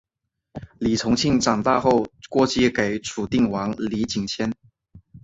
[0.79, 4.51] 李从庆长大后过继给楚定王李景迁。